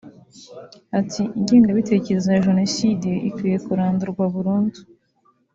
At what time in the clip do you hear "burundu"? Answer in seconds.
4.33-4.79